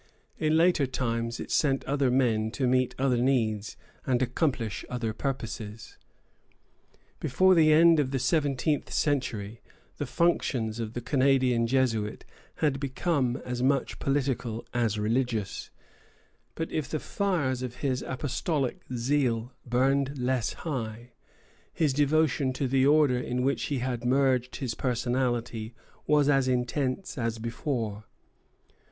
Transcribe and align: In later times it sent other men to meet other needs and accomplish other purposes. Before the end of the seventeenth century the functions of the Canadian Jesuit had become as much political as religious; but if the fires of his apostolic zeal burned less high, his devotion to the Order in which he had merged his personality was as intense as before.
In 0.39 0.57
later 0.57 0.87
times 0.87 1.39
it 1.39 1.51
sent 1.51 1.83
other 1.83 2.09
men 2.09 2.49
to 2.53 2.65
meet 2.65 2.95
other 2.97 3.19
needs 3.21 3.77
and 4.03 4.19
accomplish 4.19 4.83
other 4.89 5.13
purposes. 5.13 5.95
Before 7.19 7.53
the 7.53 7.71
end 7.71 7.99
of 7.99 8.09
the 8.09 8.17
seventeenth 8.17 8.91
century 8.91 9.61
the 9.97 10.07
functions 10.07 10.79
of 10.79 10.93
the 10.93 11.01
Canadian 11.01 11.67
Jesuit 11.67 12.25
had 12.55 12.79
become 12.79 13.37
as 13.45 13.61
much 13.61 13.99
political 13.99 14.65
as 14.73 14.97
religious; 14.97 15.69
but 16.55 16.71
if 16.71 16.89
the 16.89 16.99
fires 16.99 17.61
of 17.61 17.75
his 17.85 18.01
apostolic 18.01 18.81
zeal 18.95 19.53
burned 19.67 20.17
less 20.17 20.53
high, 20.65 21.11
his 21.71 21.93
devotion 21.93 22.53
to 22.53 22.67
the 22.67 22.87
Order 22.87 23.19
in 23.19 23.43
which 23.43 23.65
he 23.65 23.77
had 23.77 24.03
merged 24.03 24.55
his 24.55 24.73
personality 24.73 25.75
was 26.07 26.27
as 26.27 26.47
intense 26.47 27.19
as 27.19 27.37
before. 27.37 28.05